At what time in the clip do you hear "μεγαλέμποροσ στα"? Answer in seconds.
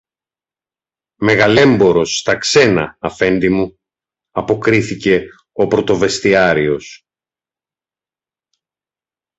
1.21-2.37